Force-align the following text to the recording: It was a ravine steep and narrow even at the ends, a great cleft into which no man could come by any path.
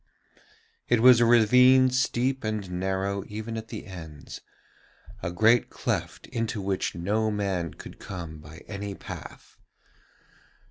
It 0.89 0.99
was 0.99 1.19
a 1.19 1.25
ravine 1.27 1.91
steep 1.91 2.43
and 2.43 2.71
narrow 2.71 3.23
even 3.27 3.55
at 3.55 3.67
the 3.67 3.85
ends, 3.85 4.41
a 5.21 5.31
great 5.31 5.69
cleft 5.69 6.25
into 6.29 6.59
which 6.59 6.95
no 6.95 7.29
man 7.29 7.75
could 7.75 7.99
come 7.99 8.39
by 8.39 8.63
any 8.67 8.95
path. 8.95 9.57